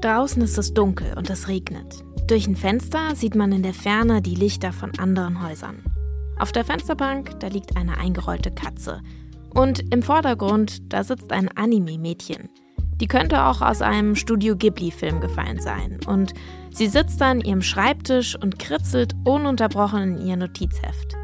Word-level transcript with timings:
Draußen 0.00 0.40
ist 0.40 0.56
es 0.56 0.72
dunkel 0.72 1.12
und 1.18 1.28
es 1.28 1.46
regnet. 1.46 2.02
Durch 2.26 2.46
ein 2.46 2.56
Fenster 2.56 3.14
sieht 3.14 3.34
man 3.34 3.52
in 3.52 3.62
der 3.62 3.74
Ferne 3.74 4.22
die 4.22 4.34
Lichter 4.34 4.72
von 4.72 4.98
anderen 4.98 5.46
Häusern. 5.46 5.84
Auf 6.38 6.52
der 6.52 6.64
Fensterbank, 6.64 7.38
da 7.40 7.48
liegt 7.48 7.76
eine 7.76 7.98
eingerollte 7.98 8.50
Katze. 8.50 9.02
Und 9.52 9.92
im 9.92 10.02
Vordergrund, 10.02 10.90
da 10.90 11.04
sitzt 11.04 11.32
ein 11.32 11.48
Anime-Mädchen. 11.54 12.48
Die 12.98 13.08
könnte 13.08 13.44
auch 13.44 13.60
aus 13.60 13.82
einem 13.82 14.16
Studio 14.16 14.56
Ghibli-Film 14.56 15.20
gefallen 15.20 15.60
sein. 15.60 15.98
Und 16.06 16.32
sie 16.70 16.86
sitzt 16.86 17.20
an 17.20 17.42
ihrem 17.42 17.60
Schreibtisch 17.60 18.36
und 18.36 18.58
kritzelt 18.58 19.14
ununterbrochen 19.24 20.16
in 20.16 20.26
ihr 20.26 20.36
Notizheft. 20.36 21.14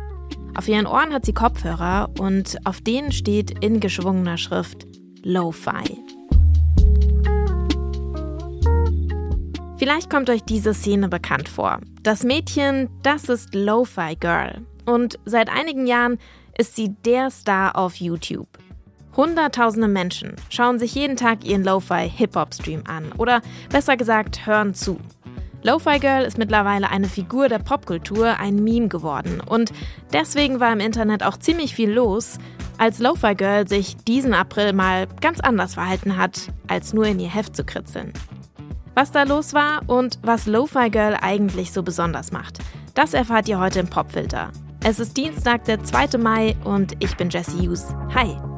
Auf 0.55 0.69
ihren 0.69 0.87
Ohren 0.87 1.15
hat 1.15 1.25
sie 1.25 1.35
Kopfhörer 1.35 2.11
und 2.19 2.59
auf 2.65 2.83
denen 2.83 3.13
steht 3.13 3.65
in 3.65 3.81
geschwungener 3.81 4.37
Schrift 4.37 4.87
Lo-Fi. 5.23 6.03
Vielleicht 9.79 10.09
kommt 10.09 10.31
euch 10.31 10.43
diese 10.43 10.73
Szene 10.73 11.09
bekannt 11.09 11.51
vor. 11.51 11.81
Das 12.03 12.25
Mädchen, 12.25 12.89
das 13.03 13.29
ist 13.29 13.55
Lo-Fi 13.55 14.17
Girl. 14.19 14.63
Und 14.87 15.19
seit 15.27 15.51
einigen 15.51 15.87
Jahren 15.87 16.19
ist 16.57 16.77
sie 16.77 16.95
der 17.05 17.31
Star 17.31 17.77
auf 17.77 17.97
YouTube. 17.97 18.49
Hunderttausende 19.17 19.89
Menschen 19.89 20.35
schauen 20.49 20.79
sich 20.79 20.95
jeden 20.95 21.17
Tag 21.17 21.45
ihren 21.45 21.63
Lo-Fi 21.63 22.09
Hip-Hop-Stream 22.09 22.85
an 22.87 23.13
oder 23.19 23.43
besser 23.71 23.99
gesagt 23.99 24.47
hören 24.47 24.73
zu. 24.73 24.99
Lo-Fi 25.63 25.99
Girl 25.99 26.25
ist 26.25 26.39
mittlerweile 26.39 26.89
eine 26.91 27.09
Figur 27.09 27.49
der 27.49 27.59
Popkultur, 27.59 28.39
ein 28.39 28.63
Meme 28.63 28.89
geworden 28.89 29.43
und 29.45 29.73
deswegen 30.13 30.59
war 30.59 30.73
im 30.73 30.81
Internet 30.81 31.23
auch 31.23 31.37
ziemlich 31.37 31.75
viel 31.75 31.91
los, 31.91 32.39
als 32.79 32.99
Lo-Fi 32.99 33.35
Girl 33.35 33.69
sich 33.69 33.97
diesen 33.97 34.33
April 34.33 34.73
mal 34.73 35.07
ganz 35.21 35.41
anders 35.41 35.75
verhalten 35.75 36.17
hat, 36.17 36.51
als 36.67 36.95
nur 36.95 37.07
in 37.07 37.21
ihr 37.21 37.33
Heft 37.33 37.57
zu 37.57 37.65
kritzeln. 37.65 38.13
Was 38.99 39.13
da 39.13 39.25
los 39.25 39.53
war 39.53 39.83
und 39.89 40.19
was 40.23 40.47
Lo-Fi 40.47 40.89
Girl 40.89 41.19
eigentlich 41.21 41.71
so 41.71 41.83
besonders 41.83 42.33
macht, 42.33 42.61
das 42.95 43.13
erfahrt 43.13 43.47
ihr 43.47 43.61
heute 43.61 43.79
im 43.79 43.89
Popfilter. 43.89 44.51
Es 44.83 44.99
ist 44.99 45.19
Dienstag, 45.19 45.65
der 45.65 45.85
2. 45.85 46.17
Mai 46.17 46.57
und 46.65 46.95
ich 47.01 47.15
bin 47.15 47.29
Jesse 47.29 47.59
Hughes. 47.59 47.95
Hi! 48.15 48.56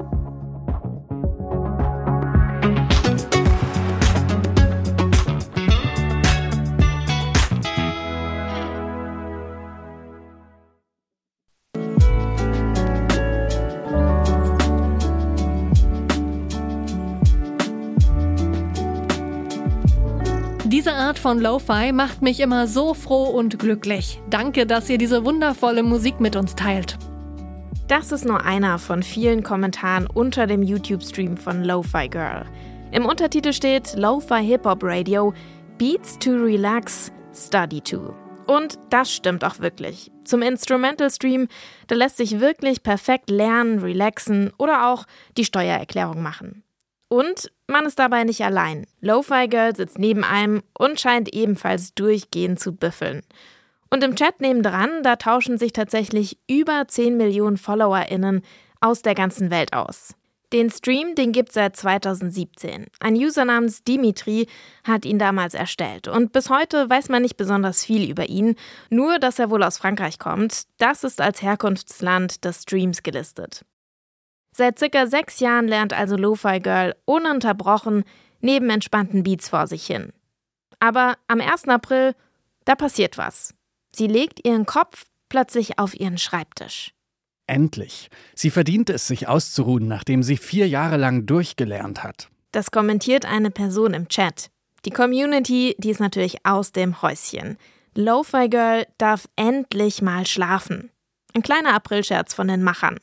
Diese 20.79 20.95
Art 20.95 21.19
von 21.19 21.41
Lo-Fi 21.41 21.91
macht 21.91 22.23
mich 22.23 22.39
immer 22.39 22.69
so 22.69 22.95
froh 22.95 23.25
und 23.25 23.59
glücklich. 23.59 24.23
Danke, 24.31 24.65
dass 24.65 24.89
ihr 24.89 24.97
diese 24.97 25.25
wundervolle 25.25 25.83
Musik 25.83 26.21
mit 26.21 26.37
uns 26.37 26.55
teilt. 26.55 26.97
Das 27.89 28.13
ist 28.13 28.25
nur 28.25 28.45
einer 28.45 28.79
von 28.79 29.03
vielen 29.03 29.43
Kommentaren 29.43 30.07
unter 30.07 30.47
dem 30.47 30.63
YouTube-Stream 30.63 31.37
von 31.37 31.65
Lo-Fi 31.65 32.09
Girl. 32.09 32.47
Im 32.93 33.07
Untertitel 33.07 33.53
steht 33.53 33.97
Lo-Fi 33.97 34.41
Hip-Hop 34.41 34.79
Radio 34.85 35.35
Beats 35.79 36.17
to 36.21 36.31
Relax, 36.31 37.11
Study 37.35 37.81
to. 37.81 38.15
Und 38.47 38.79
das 38.91 39.13
stimmt 39.13 39.43
auch 39.43 39.59
wirklich. 39.59 40.13
Zum 40.23 40.43
Instrumental-Stream, 40.43 41.49
da 41.89 41.97
lässt 41.97 42.19
sich 42.19 42.39
wirklich 42.39 42.85
perfekt 42.85 43.31
lernen, 43.31 43.81
relaxen 43.81 44.53
oder 44.59 44.87
auch 44.87 45.07
die 45.37 45.45
Steuererklärung 45.45 46.23
machen. 46.23 46.63
Und 47.09 47.51
man 47.67 47.87
ist 47.87 47.99
dabei 47.99 48.25
nicht 48.25 48.45
allein. 48.45 48.87
Lo-Fi 49.01 49.49
Girl 49.49 49.75
sitzt 49.75 49.99
neben 49.99 50.25
einem 50.25 50.63
und 50.79 51.01
scheint 51.01 51.35
ebenfalls 51.35 51.95
durchgehend 51.95 52.61
zu 52.61 52.75
büffeln. 52.75 53.23
Und 53.91 54.05
im 54.05 54.17
Chat 54.17 54.41
nebendran, 54.41 55.03
da 55.03 55.17
tauschen 55.17 55.57
sich 55.57 55.73
tatsächlich 55.73 56.39
über 56.49 56.87
10 56.87 57.17
Millionen 57.17 57.57
FollowerInnen 57.57 58.43
aus 58.81 59.03
der 59.03 59.15
ganzen 59.15 59.51
Welt 59.51 59.73
aus. 59.73 60.15
Den 60.53 60.71
Stream, 60.71 61.15
den 61.15 61.33
gibt 61.33 61.51
es 61.51 61.57
seit 61.57 61.77
2017. 61.77 62.87
Ein 63.01 63.15
User 63.15 63.45
namens 63.45 63.85
Dimitri 63.85 64.47
hat 64.83 65.05
ihn 65.05 65.19
damals 65.19 65.53
erstellt. 65.53 66.09
Und 66.09 66.33
bis 66.33 66.49
heute 66.49 66.89
weiß 66.89 67.11
man 67.11 67.21
nicht 67.21 67.37
besonders 67.37 67.85
viel 67.85 68.11
über 68.11 68.31
ihn, 68.31 68.55
nur 68.89 69.19
dass 69.19 69.39
er 69.39 69.51
wohl 69.51 69.63
aus 69.63 69.77
Frankreich 69.77 70.19
kommt. 70.19 70.63
Das 70.79 71.05
ist 71.05 71.21
als 71.21 71.43
Herkunftsland 71.43 72.47
des 72.47 72.63
Streams 72.63 73.03
gelistet. 73.03 73.65
Seit 74.59 74.81
circa 74.81 75.07
sechs 75.07 75.39
Jahren 75.39 75.69
lernt 75.69 75.93
also 75.93 76.17
Lo-Fi 76.17 76.59
Girl 76.59 76.97
ununterbrochen 77.05 78.03
neben 78.41 78.71
entspannten 78.71 79.23
Beats 79.23 79.49
vor 79.49 79.69
sich 79.69 79.87
hin. 79.87 80.13
Aber 80.81 81.15
am 81.29 81.41
1. 81.41 81.69
April, 81.69 82.17
da 82.65 82.75
passiert 82.75 83.19
was. 83.19 83.55
Sie 83.95 84.09
legt 84.09 84.45
ihren 84.45 84.67
Kopf 84.67 85.05
plötzlich 85.29 85.79
auf 85.79 85.95
ihren 85.95 86.19
Schreibtisch. 86.19 86.93
Endlich. 87.47 88.11
Sie 88.35 88.51
verdient 88.51 88.91
es, 88.91 89.07
sich 89.07 89.29
auszuruhen, 89.29 89.87
nachdem 89.87 90.25
sie 90.25 90.37
vier 90.37 90.67
Jahre 90.67 90.97
lang 90.97 91.25
durchgelernt 91.25 92.03
hat. 92.03 92.29
Das 92.51 92.73
kommentiert 92.73 93.27
eine 93.27 93.53
Person 93.53 93.95
im 93.95 94.09
Chat. 94.09 94.51
Die 94.85 94.91
Community, 94.91 95.77
die 95.79 95.91
ist 95.91 96.01
natürlich 96.01 96.45
aus 96.45 96.73
dem 96.73 97.01
Häuschen. 97.01 97.59
Lo-Fi 97.95 98.49
Girl 98.49 98.89
darf 98.99 99.29
endlich 99.37 100.03
mal 100.03 100.27
schlafen. 100.27 100.91
Ein 101.33 101.43
kleiner 101.43 101.75
Aprilscherz 101.75 102.35
von 102.35 102.49
den 102.49 102.65
Machern. 102.65 102.99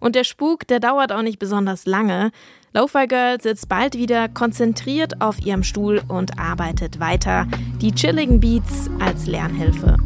Und 0.00 0.14
der 0.16 0.24
Spuk, 0.24 0.66
der 0.66 0.80
dauert 0.80 1.12
auch 1.12 1.22
nicht 1.22 1.38
besonders 1.38 1.86
lange. 1.86 2.30
Lo-Fi 2.72 3.06
Girl 3.06 3.40
sitzt 3.40 3.68
bald 3.68 3.94
wieder 3.94 4.28
konzentriert 4.28 5.20
auf 5.20 5.38
ihrem 5.44 5.62
Stuhl 5.62 6.02
und 6.08 6.38
arbeitet 6.38 7.00
weiter. 7.00 7.46
Die 7.80 7.92
chilligen 7.92 8.40
Beats 8.40 8.90
als 9.00 9.26
Lernhilfe. 9.26 9.96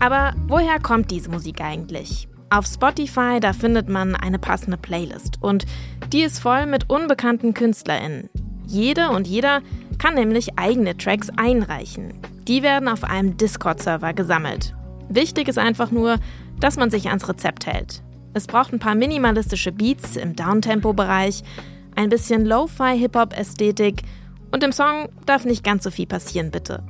Aber 0.00 0.32
woher 0.48 0.80
kommt 0.80 1.10
diese 1.10 1.30
Musik 1.30 1.60
eigentlich? 1.60 2.28
Auf 2.50 2.66
Spotify, 2.66 3.38
da 3.40 3.52
findet 3.52 3.88
man 3.88 4.16
eine 4.16 4.38
passende 4.38 4.76
Playlist 4.76 5.38
und 5.40 5.64
die 6.12 6.22
ist 6.22 6.40
voll 6.40 6.66
mit 6.66 6.90
unbekannten 6.90 7.54
KünstlerInnen. 7.54 8.28
Jede 8.66 9.10
und 9.10 9.26
jeder 9.26 9.60
kann 9.98 10.14
nämlich 10.14 10.58
eigene 10.58 10.96
Tracks 10.96 11.30
einreichen. 11.36 12.14
Die 12.48 12.62
werden 12.62 12.88
auf 12.88 13.04
einem 13.04 13.36
Discord-Server 13.36 14.12
gesammelt. 14.12 14.74
Wichtig 15.08 15.46
ist 15.46 15.58
einfach 15.58 15.90
nur, 15.90 16.18
dass 16.62 16.76
man 16.76 16.90
sich 16.90 17.08
ans 17.08 17.28
Rezept 17.28 17.66
hält. 17.66 18.02
Es 18.34 18.46
braucht 18.46 18.72
ein 18.72 18.78
paar 18.78 18.94
minimalistische 18.94 19.72
Beats 19.72 20.16
im 20.16 20.36
Downtempo-Bereich, 20.36 21.42
ein 21.96 22.08
bisschen 22.08 22.46
Lo-Fi-Hip-Hop-Ästhetik 22.46 24.02
und 24.52 24.62
im 24.62 24.72
Song 24.72 25.08
darf 25.26 25.44
nicht 25.44 25.64
ganz 25.64 25.84
so 25.84 25.90
viel 25.90 26.06
passieren, 26.06 26.50
bitte. 26.50 26.82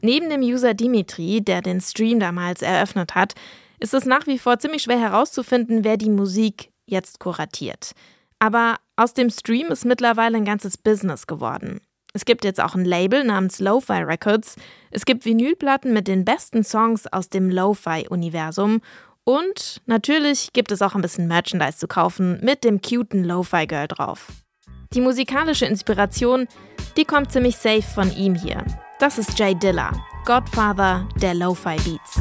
Neben 0.00 0.30
dem 0.30 0.40
User 0.40 0.72
Dimitri, 0.74 1.42
der 1.42 1.60
den 1.60 1.80
Stream 1.80 2.20
damals 2.20 2.62
eröffnet 2.62 3.14
hat, 3.14 3.34
ist 3.78 3.92
es 3.92 4.06
nach 4.06 4.26
wie 4.26 4.38
vor 4.38 4.58
ziemlich 4.58 4.82
schwer 4.82 4.98
herauszufinden, 4.98 5.84
wer 5.84 5.98
die 5.98 6.10
Musik 6.10 6.70
jetzt 6.86 7.20
kuratiert. 7.20 7.92
Aber 8.38 8.76
aus 8.96 9.14
dem 9.14 9.30
Stream 9.30 9.66
ist 9.68 9.84
mittlerweile 9.84 10.38
ein 10.38 10.44
ganzes 10.44 10.78
Business 10.78 11.26
geworden. 11.26 11.80
Es 12.16 12.24
gibt 12.24 12.46
jetzt 12.46 12.62
auch 12.62 12.74
ein 12.74 12.86
Label 12.86 13.24
namens 13.24 13.60
Lo-Fi 13.60 14.02
Records. 14.02 14.56
Es 14.90 15.04
gibt 15.04 15.26
Vinylplatten 15.26 15.92
mit 15.92 16.08
den 16.08 16.24
besten 16.24 16.64
Songs 16.64 17.06
aus 17.06 17.28
dem 17.28 17.50
Lo-Fi-Universum. 17.50 18.80
Und 19.24 19.82
natürlich 19.84 20.54
gibt 20.54 20.72
es 20.72 20.80
auch 20.80 20.94
ein 20.94 21.02
bisschen 21.02 21.28
Merchandise 21.28 21.76
zu 21.76 21.86
kaufen 21.86 22.38
mit 22.42 22.64
dem 22.64 22.80
cuten 22.80 23.22
Lo-Fi 23.22 23.66
Girl 23.66 23.86
drauf. 23.86 24.28
Die 24.94 25.02
musikalische 25.02 25.66
Inspiration, 25.66 26.48
die 26.96 27.04
kommt 27.04 27.32
ziemlich 27.32 27.58
safe 27.58 27.82
von 27.82 28.10
ihm 28.16 28.34
hier. 28.34 28.64
Das 28.98 29.18
ist 29.18 29.38
Jay 29.38 29.54
Dilla, 29.54 29.92
Godfather 30.24 31.06
der 31.20 31.34
Lo-Fi 31.34 31.76
Beats. 31.84 32.18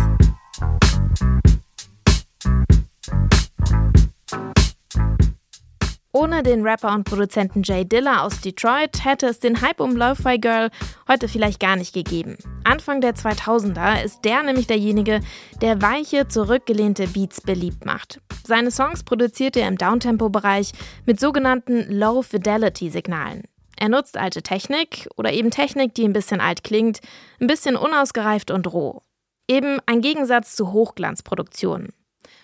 Ohne 6.16 6.44
den 6.44 6.66
Rapper 6.66 6.94
und 6.94 7.03
Produzenten 7.03 7.62
Jay 7.62 7.84
Dilla 7.84 8.23
aus 8.23 8.40
Detroit 8.40 9.03
hätte 9.03 9.28
es 9.28 9.41
den 9.41 9.59
Hype 9.59 9.82
um 9.82 9.97
Lo-Fi 9.97 10.38
Girl 10.38 10.70
heute 11.09 11.28
vielleicht 11.28 11.59
gar 11.59 11.76
nicht 11.76 11.94
gegeben. 11.94 12.38
Anfang 12.64 13.02
der 13.02 13.16
2000er 13.16 14.02
ist 14.02 14.23
der 14.23 14.41
nämlich 14.41 14.66
derjenige, 14.66 15.20
der 15.62 15.82
weiche, 15.82 16.29
zurückgelehnte 16.29 17.09
Beats 17.09 17.41
beliebt 17.41 17.84
macht. 17.85 18.22
Seine 18.47 18.72
Songs 18.72 19.03
produziert 19.03 19.58
er 19.58 19.67
im 19.67 19.78
Downtempo-Bereich 19.78 20.72
mit 21.06 21.20
sogenannten 21.20 21.91
Low-Fidelity-Signalen. 21.91 23.44
Er 23.76 23.90
nutzt 23.90 24.16
alte 24.16 24.41
Technik 24.41 25.09
oder 25.17 25.34
eben 25.34 25.52
Technik, 25.52 25.96
die 25.96 26.06
ein 26.06 26.14
bisschen 26.14 26.40
alt 26.40 26.64
klingt, 26.64 27.02
ein 27.41 27.47
bisschen 27.47 27.76
unausgereift 27.76 28.52
und 28.52 28.72
roh. 28.72 29.02
Eben 29.50 29.79
ein 29.85 30.00
Gegensatz 30.00 30.56
zu 30.56 30.72
Hochglanzproduktionen. 30.72 31.90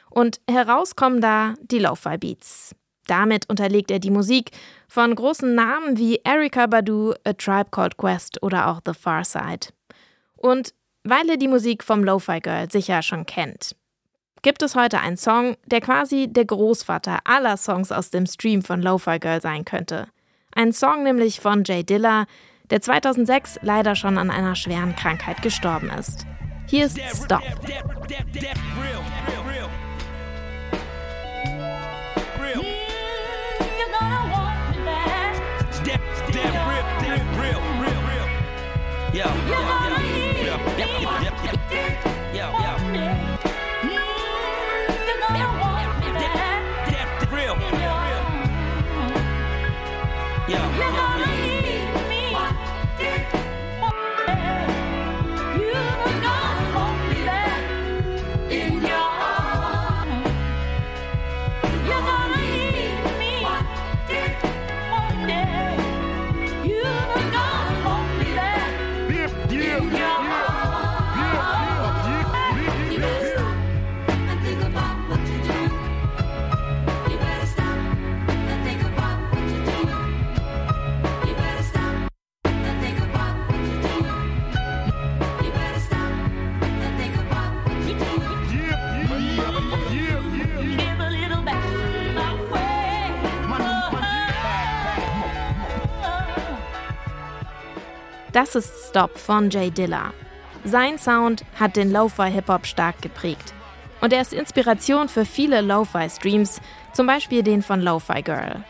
Und 0.10 0.42
herauskommen 0.52 1.22
da 1.22 1.54
die 1.62 1.80
Lo-Fi 1.80 2.18
Beats. 2.18 2.76
Damit 3.12 3.50
unterlegt 3.50 3.92
er 3.92 4.00
die 4.00 4.10
Musik 4.10 4.52
von 4.88 5.14
großen 5.14 5.54
Namen 5.54 5.98
wie 5.98 6.22
Erika 6.24 6.66
Badu, 6.66 7.14
A 7.26 7.34
Tribe 7.34 7.70
Called 7.70 7.98
Quest 7.98 8.42
oder 8.42 8.70
auch 8.70 8.80
The 8.86 8.94
Far 8.94 9.26
Side. 9.26 9.68
Und 10.38 10.74
weil 11.04 11.28
ihr 11.28 11.36
die 11.36 11.50
Musik 11.50 11.84
vom 11.84 12.06
Lo-Fi 12.06 12.40
Girl 12.40 12.72
sicher 12.72 13.02
schon 13.02 13.26
kennt, 13.26 13.76
gibt 14.44 14.62
es 14.62 14.78
heute 14.78 15.02
einen 15.02 15.18
Song, 15.18 15.58
der 15.66 15.82
quasi 15.82 16.30
der 16.32 16.46
Großvater 16.46 17.20
aller 17.26 17.58
Songs 17.58 17.92
aus 17.92 18.12
dem 18.12 18.26
Stream 18.26 18.62
von 18.62 18.82
Lo-Fi 18.82 19.20
Girl 19.20 19.42
sein 19.42 19.66
könnte. 19.66 20.08
Ein 20.56 20.72
Song 20.72 21.04
nämlich 21.04 21.42
von 21.42 21.66
Jay 21.66 21.84
Dilla, 21.84 22.28
der 22.70 22.80
2006 22.80 23.60
leider 23.62 23.96
schon 23.96 24.18
an 24.18 24.32
einer 24.32 24.56
schweren 24.56 24.96
Krankheit 24.96 25.42
gestorben 25.42 25.90
ist. 25.90 26.26
Hier 26.66 26.86
ist 26.86 26.98
Stop. 27.14 27.44
Damn, 36.32 36.70
real, 36.70 36.84
damn, 37.02 37.40
real, 37.40 37.60
real, 37.82 38.02
real. 38.08 38.28
Yo. 39.14 40.01
Das 98.34 98.56
ist 98.56 98.90
Stop 98.90 99.18
von 99.18 99.50
Jay 99.50 99.70
Dilla. 99.70 100.14
Sein 100.64 100.98
Sound 100.98 101.44
hat 101.60 101.76
den 101.76 101.92
Lo-Fi-Hip-Hop 101.92 102.66
stark 102.66 103.02
geprägt. 103.02 103.54
Und 104.00 104.14
er 104.14 104.22
ist 104.22 104.32
Inspiration 104.32 105.10
für 105.10 105.26
viele 105.26 105.60
Lo-Fi-Streams, 105.60 106.62
zum 106.94 107.08
Beispiel 107.08 107.44
den 107.44 107.62
von 107.62 107.82
Lo-Fi 107.82 108.22
Girl. 108.22 108.64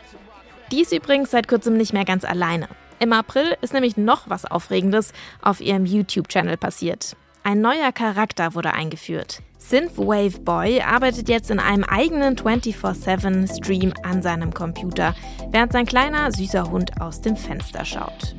Die 0.72 0.80
ist 0.80 0.92
übrigens 0.92 1.30
seit 1.30 1.46
kurzem 1.46 1.76
nicht 1.76 1.92
mehr 1.92 2.04
ganz 2.04 2.24
alleine. 2.24 2.68
Im 2.98 3.12
April 3.12 3.56
ist 3.60 3.72
nämlich 3.72 3.96
noch 3.96 4.28
was 4.28 4.44
Aufregendes 4.44 5.12
auf 5.42 5.60
ihrem 5.60 5.86
YouTube-Channel 5.86 6.56
passiert. 6.56 7.16
Ein 7.44 7.60
neuer 7.60 7.92
Charakter 7.92 8.54
wurde 8.54 8.72
eingeführt. 8.72 9.42
Synthwave 9.58 10.40
Boy 10.40 10.80
arbeitet 10.80 11.28
jetzt 11.28 11.50
in 11.50 11.60
einem 11.60 11.84
eigenen 11.84 12.34
24-7-Stream 12.34 13.92
an 14.02 14.22
seinem 14.22 14.52
Computer, 14.52 15.14
während 15.50 15.72
sein 15.72 15.86
kleiner, 15.86 16.32
süßer 16.32 16.70
Hund 16.70 17.00
aus 17.00 17.20
dem 17.20 17.36
Fenster 17.36 17.84
schaut. 17.84 18.34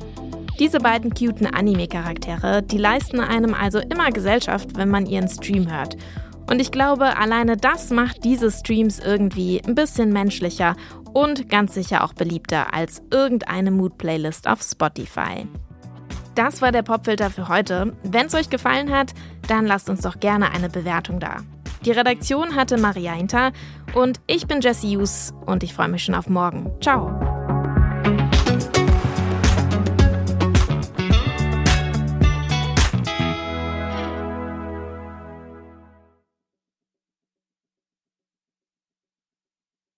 Diese 0.58 0.78
beiden 0.78 1.12
cuten 1.12 1.46
Anime-Charaktere, 1.46 2.62
die 2.62 2.78
leisten 2.78 3.20
einem 3.20 3.54
also 3.54 3.80
immer 3.80 4.10
Gesellschaft, 4.10 4.76
wenn 4.76 4.88
man 4.88 5.06
ihren 5.06 5.28
Stream 5.28 5.70
hört. 5.70 5.96
Und 6.48 6.60
ich 6.60 6.70
glaube, 6.70 7.16
alleine 7.16 7.56
das 7.56 7.90
macht 7.90 8.24
diese 8.24 8.50
Streams 8.50 9.00
irgendwie 9.00 9.60
ein 9.66 9.74
bisschen 9.74 10.12
menschlicher 10.12 10.76
und 11.12 11.48
ganz 11.48 11.74
sicher 11.74 12.04
auch 12.04 12.12
beliebter 12.12 12.72
als 12.72 13.02
irgendeine 13.10 13.70
Mood-Playlist 13.70 14.46
auf 14.46 14.62
Spotify. 14.62 15.46
Das 16.34 16.60
war 16.62 16.72
der 16.72 16.82
Popfilter 16.82 17.30
für 17.30 17.48
heute. 17.48 17.96
Wenn 18.02 18.26
es 18.26 18.34
euch 18.34 18.50
gefallen 18.50 18.92
hat, 18.92 19.12
dann 19.48 19.66
lasst 19.66 19.88
uns 19.88 20.02
doch 20.02 20.20
gerne 20.20 20.50
eine 20.52 20.68
Bewertung 20.68 21.20
da. 21.20 21.38
Die 21.84 21.92
Redaktion 21.92 22.56
hatte 22.56 22.78
Maria 22.78 23.12
Hinter 23.12 23.52
und 23.94 24.20
ich 24.26 24.46
bin 24.46 24.60
Jessie 24.60 24.96
Hughes 24.96 25.34
und 25.46 25.62
ich 25.62 25.74
freue 25.74 25.88
mich 25.88 26.04
schon 26.04 26.14
auf 26.14 26.28
morgen. 26.28 26.70
Ciao! 26.80 27.53